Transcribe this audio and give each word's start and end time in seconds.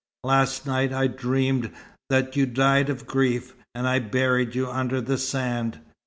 Last 0.23 0.65
night 0.65 0.91
I 0.91 1.05
dreamed 1.05 1.69
that 2.09 2.35
you 2.35 2.47
died 2.47 2.89
of 2.89 3.05
grief, 3.05 3.53
and 3.75 3.87
I 3.87 3.99
buried 3.99 4.55
you 4.55 4.67
under 4.67 4.99
the 4.99 5.19
sand. 5.19 5.79